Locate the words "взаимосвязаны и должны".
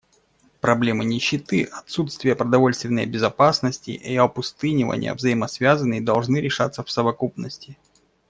5.13-6.37